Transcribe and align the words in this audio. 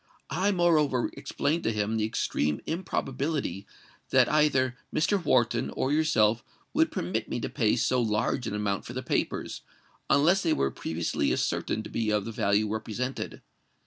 I 0.31 0.51
moreover 0.51 1.11
explained 1.13 1.61
to 1.65 1.71
him 1.71 1.95
the 1.95 2.05
extreme 2.05 2.59
improbability 2.65 3.67
that 4.09 4.27
either 4.31 4.75
Mr. 4.91 5.23
Wharton 5.23 5.69
or 5.69 5.91
yourself 5.93 6.43
would 6.73 6.91
permit 6.91 7.29
me 7.29 7.39
to 7.39 7.49
pay 7.49 7.75
so 7.75 8.01
large 8.01 8.47
an 8.47 8.55
amount 8.55 8.83
for 8.85 8.93
the 8.93 9.03
papers, 9.03 9.61
unless 10.09 10.41
they 10.41 10.53
were 10.53 10.71
previously 10.71 11.31
ascertained 11.31 11.83
to 11.83 11.91
be 11.91 12.09
of 12.09 12.25
the 12.25 12.31
value 12.31 12.67
represented. 12.67 13.43